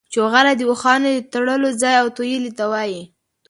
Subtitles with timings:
[0.13, 3.01] چوغالی د اوښانو د تړلو ځای او تویلې ته وايي.